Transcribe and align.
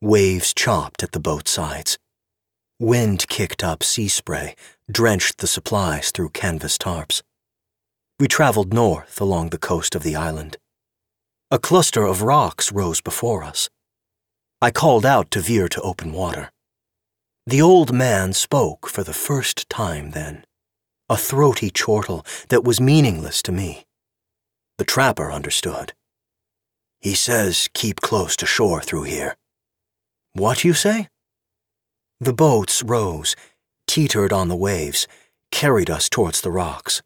Waves 0.00 0.54
chopped 0.54 1.02
at 1.02 1.10
the 1.10 1.18
boat 1.18 1.48
sides. 1.48 1.98
Wind 2.78 3.26
kicked 3.28 3.64
up 3.64 3.82
sea 3.82 4.06
spray, 4.06 4.54
drenched 4.88 5.38
the 5.38 5.48
supplies 5.48 6.12
through 6.12 6.28
canvas 6.28 6.78
tarps. 6.78 7.22
We 8.20 8.28
traveled 8.28 8.72
north 8.72 9.20
along 9.20 9.50
the 9.50 9.58
coast 9.58 9.96
of 9.96 10.04
the 10.04 10.14
island. 10.14 10.56
A 11.50 11.58
cluster 11.58 12.04
of 12.04 12.22
rocks 12.22 12.70
rose 12.70 13.00
before 13.00 13.42
us. 13.42 13.68
I 14.62 14.70
called 14.70 15.04
out 15.04 15.32
to 15.32 15.40
veer 15.40 15.68
to 15.68 15.82
open 15.82 16.12
water. 16.12 16.52
The 17.44 17.60
old 17.60 17.92
man 17.92 18.34
spoke 18.34 18.86
for 18.88 19.02
the 19.02 19.12
first 19.12 19.68
time 19.68 20.12
then, 20.12 20.44
a 21.08 21.16
throaty 21.16 21.70
chortle 21.70 22.24
that 22.50 22.62
was 22.62 22.80
meaningless 22.80 23.42
to 23.42 23.50
me. 23.50 23.84
The 24.76 24.84
trapper 24.84 25.32
understood. 25.32 25.92
He 27.00 27.14
says 27.14 27.68
keep 27.74 28.00
close 28.00 28.36
to 28.36 28.46
shore 28.46 28.80
through 28.80 29.04
here. 29.04 29.36
What 30.38 30.62
you 30.62 30.72
say? 30.72 31.08
The 32.20 32.32
boats 32.32 32.84
rose, 32.84 33.34
teetered 33.88 34.32
on 34.32 34.46
the 34.46 34.54
waves, 34.54 35.08
carried 35.50 35.90
us 35.90 36.08
towards 36.08 36.42
the 36.42 36.52
rocks. 36.52 37.02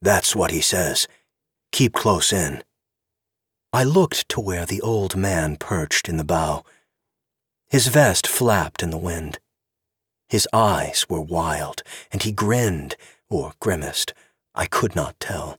That's 0.00 0.34
what 0.34 0.50
he 0.50 0.60
says. 0.60 1.06
Keep 1.70 1.92
close 1.92 2.32
in. 2.32 2.64
I 3.72 3.84
looked 3.84 4.28
to 4.30 4.40
where 4.40 4.66
the 4.66 4.80
old 4.80 5.14
man 5.14 5.56
perched 5.56 6.08
in 6.08 6.16
the 6.16 6.24
bow. 6.24 6.64
His 7.70 7.86
vest 7.86 8.26
flapped 8.26 8.82
in 8.82 8.90
the 8.90 8.98
wind. 8.98 9.38
His 10.28 10.48
eyes 10.52 11.06
were 11.08 11.20
wild, 11.20 11.84
and 12.10 12.24
he 12.24 12.32
grinned, 12.32 12.96
or 13.30 13.52
grimaced. 13.60 14.14
I 14.52 14.66
could 14.66 14.96
not 14.96 15.14
tell. 15.20 15.58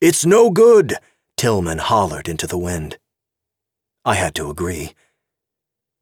It's 0.00 0.26
no 0.26 0.50
good, 0.50 0.94
Tillman 1.36 1.78
hollered 1.78 2.28
into 2.28 2.48
the 2.48 2.58
wind. 2.58 2.98
I 4.04 4.16
had 4.16 4.34
to 4.34 4.50
agree. 4.50 4.92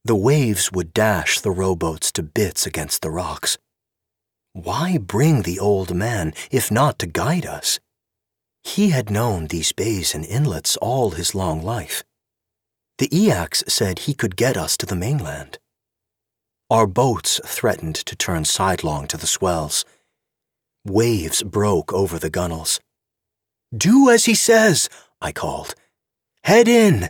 The 0.07 0.15
waves 0.15 0.71
would 0.71 0.93
dash 0.93 1.41
the 1.41 1.51
rowboats 1.51 2.13
to 2.13 2.23
bits 2.23 2.67
against 2.67 3.01
the 3.01 3.11
rocks. 3.11 3.57
Why 4.53 4.99
bring 4.99 5.43
the 5.43 5.59
old 5.59 5.95
man 5.95 6.35
if 6.51 6.71
not 6.71 6.99
to 6.99 7.07
guide 7.07 7.47
us? 7.47 7.81
He 8.63 8.91
had 8.91 9.11
known 9.11 9.47
these 9.47 9.73
bays 9.73 10.15
and 10.15 10.25
inlets 10.25 10.77
all 10.77 11.11
his 11.13 11.35
long 11.35 11.63
life. 11.63 12.05
The 12.99 13.09
Eyaks 13.09 13.65
said 13.67 14.01
he 14.01 14.15
could 14.15 14.37
get 14.37 14.57
us 14.57 14.77
to 14.77 14.87
the 14.87 14.95
mainland. 14.95 15.59
Our 16.71 16.87
boats 16.87 17.41
threatened 17.45 17.97
to 17.97 18.15
turn 18.15 18.45
sidelong 18.45 19.07
to 19.09 19.17
the 19.17 19.27
swells. 19.27 19.85
Waves 20.85 21.43
broke 21.43 21.93
over 21.93 22.19
the 22.19 22.31
gunwales. 22.31 22.79
Do 23.77 24.11
as 24.11 24.27
he 24.27 24.35
says, 24.35 24.89
I 25.21 25.33
called. 25.33 25.75
Head 26.45 26.69
in! 26.69 27.09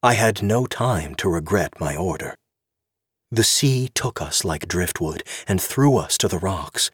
I 0.00 0.14
had 0.14 0.44
no 0.44 0.66
time 0.66 1.16
to 1.16 1.28
regret 1.28 1.80
my 1.80 1.96
order. 1.96 2.36
The 3.32 3.42
sea 3.42 3.88
took 3.94 4.22
us 4.22 4.44
like 4.44 4.68
driftwood 4.68 5.24
and 5.48 5.60
threw 5.60 5.96
us 5.96 6.16
to 6.18 6.28
the 6.28 6.38
rocks. 6.38 6.92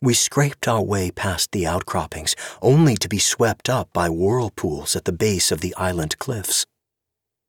We 0.00 0.14
scraped 0.14 0.68
our 0.68 0.80
way 0.80 1.10
past 1.10 1.50
the 1.50 1.66
outcroppings, 1.66 2.36
only 2.62 2.94
to 2.98 3.08
be 3.08 3.18
swept 3.18 3.68
up 3.68 3.92
by 3.92 4.08
whirlpools 4.10 4.94
at 4.94 5.06
the 5.06 5.12
base 5.12 5.50
of 5.50 5.60
the 5.60 5.74
island 5.74 6.16
cliffs. 6.20 6.66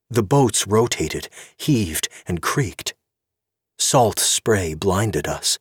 The 0.10 0.24
boats 0.24 0.66
rotated, 0.66 1.30
heaved, 1.58 2.10
and 2.26 2.42
creaked. 2.42 2.96
Salt 3.78 4.20
spray 4.20 4.74
blinded 4.74 5.28
us. 5.28 5.60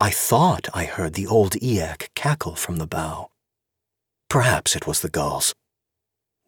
I 0.00 0.08
thought 0.10 0.68
I 0.72 0.84
heard 0.84 1.14
the 1.14 1.26
old 1.26 1.52
Eyak 1.60 2.08
cackle 2.14 2.54
from 2.54 2.76
the 2.76 2.86
bow. 2.86 3.28
Perhaps 4.30 4.74
it 4.74 4.86
was 4.86 5.00
the 5.00 5.10
gulls. 5.10 5.54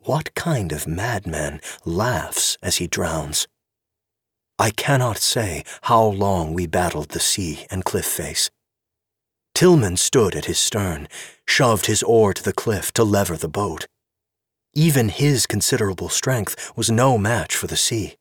What 0.01 0.35
kind 0.35 0.73
of 0.73 0.87
madman 0.87 1.61
laughs 1.85 2.57
as 2.63 2.77
he 2.77 2.87
drowns? 2.87 3.47
I 4.59 4.71
cannot 4.71 5.19
say 5.19 5.65
how 5.83 6.05
long 6.05 6.55
we 6.55 6.67
battled 6.67 7.11
the 7.11 7.21
sea 7.21 7.67
and 7.71 7.85
cliff 7.85 8.07
face. 8.07 8.51
Tillman 9.55 9.97
stood 9.97 10.35
at 10.35 10.47
his 10.47 10.59
stern, 10.59 11.09
shoved 11.47 11.87
his 11.87 12.03
oar 12.03 12.33
to 12.33 12.43
the 12.43 12.53
cliff 12.53 12.93
to 12.93 13.05
lever 13.05 13.37
the 13.37 13.49
boat. 13.49 13.87
Even 14.75 15.09
his 15.09 15.47
considerable 15.47 16.09
strength 16.09 16.73
was 16.77 16.91
no 16.91 17.19
match 17.19 17.57
for 17.57 17.67
the 17.67 17.77
sea. 17.77 18.17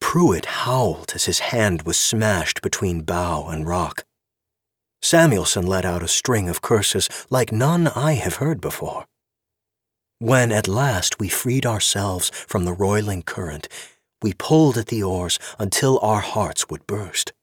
Pruitt 0.00 0.46
howled 0.46 1.12
as 1.14 1.26
his 1.26 1.38
hand 1.38 1.82
was 1.82 1.98
smashed 1.98 2.62
between 2.62 3.02
bow 3.02 3.48
and 3.48 3.66
rock. 3.66 4.04
Samuelson 5.02 5.66
let 5.66 5.84
out 5.84 6.02
a 6.02 6.08
string 6.08 6.48
of 6.48 6.62
curses 6.62 7.08
like 7.28 7.52
none 7.52 7.88
I 7.88 8.12
have 8.14 8.36
heard 8.36 8.60
before. 8.60 9.04
When 10.18 10.50
at 10.50 10.66
last 10.66 11.18
we 11.20 11.28
freed 11.28 11.66
ourselves 11.66 12.30
from 12.30 12.64
the 12.64 12.72
roiling 12.72 13.22
current, 13.22 13.68
we 14.22 14.32
pulled 14.32 14.78
at 14.78 14.86
the 14.86 15.02
oars 15.02 15.38
until 15.58 15.98
our 16.00 16.20
hearts 16.20 16.70
would 16.70 16.86
burst. 16.86 17.34